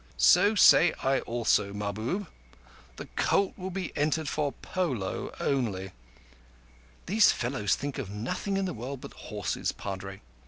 [0.17, 2.25] "So say I also, Mahbub.
[2.95, 5.91] The colt will be entered for polo only.
[7.05, 10.21] (These fellows think of nothing in the world but horses, Padre.)